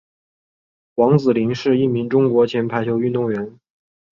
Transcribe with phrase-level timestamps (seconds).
[0.95, 3.59] 王子凌是一名中国前排球运动员。